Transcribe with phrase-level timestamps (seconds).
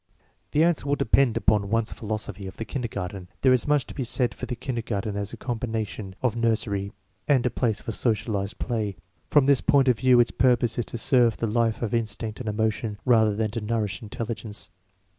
[0.49, 3.27] The answer will depend upon one's philosophy of the kindergarten.
[3.41, 6.37] There is much to be said for the kindergarten as a combination of 40 INTELLIGENCE
[6.37, 6.93] OP SCHOOL CHILDREN nursery
[7.27, 8.95] and a place for socialized play.
[9.29, 12.49] Prom this point of view its purpose is to serve the life of instinct and
[12.49, 14.71] emotion, rather than to nourish intelligence.